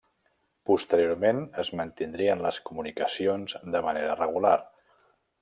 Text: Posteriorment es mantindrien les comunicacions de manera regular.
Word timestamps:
Posteriorment 0.69 1.41
es 1.63 1.69
mantindrien 1.81 2.41
les 2.47 2.59
comunicacions 2.71 3.55
de 3.77 3.83
manera 3.91 4.17
regular. 4.25 4.57